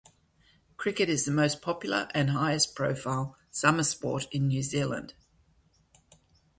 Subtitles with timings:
[0.77, 5.13] Cricket is the most popular and highest profile summer sport in New Zealand.